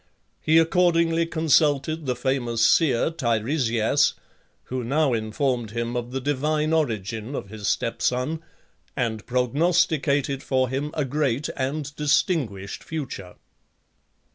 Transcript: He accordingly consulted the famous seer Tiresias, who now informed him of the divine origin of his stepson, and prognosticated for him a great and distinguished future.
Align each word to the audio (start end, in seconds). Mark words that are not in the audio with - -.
He 0.41 0.57
accordingly 0.57 1.27
consulted 1.27 2.07
the 2.07 2.15
famous 2.15 2.65
seer 2.65 3.11
Tiresias, 3.11 4.15
who 4.63 4.83
now 4.83 5.13
informed 5.13 5.69
him 5.69 5.95
of 5.95 6.11
the 6.11 6.19
divine 6.19 6.73
origin 6.73 7.35
of 7.35 7.49
his 7.49 7.67
stepson, 7.67 8.41
and 8.97 9.23
prognosticated 9.27 10.41
for 10.41 10.69
him 10.69 10.89
a 10.95 11.05
great 11.05 11.49
and 11.55 11.95
distinguished 11.95 12.83
future. 12.83 13.35